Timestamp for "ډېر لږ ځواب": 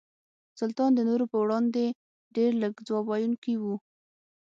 2.35-3.05